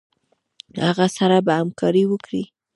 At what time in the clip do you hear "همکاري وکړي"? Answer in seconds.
1.59-2.43